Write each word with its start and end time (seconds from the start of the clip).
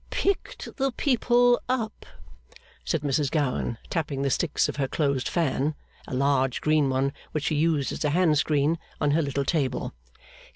'Picked 0.09 0.77
the 0.77 0.91
people 0.91 1.61
up,' 1.69 2.07
said 2.83 3.01
Mrs 3.01 3.29
Gowan, 3.29 3.77
tapping 3.91 4.23
the 4.23 4.31
sticks 4.31 4.67
of 4.67 4.77
her 4.77 4.87
closed 4.87 5.27
fan 5.29 5.75
(a 6.07 6.15
large 6.15 6.59
green 6.59 6.89
one, 6.89 7.13
which 7.33 7.43
she 7.43 7.55
used 7.55 7.91
as 7.91 8.03
a 8.03 8.09
hand 8.09 8.39
screen) 8.39 8.79
on 8.99 9.11
her 9.11 9.21
little 9.21 9.45
table. 9.45 9.93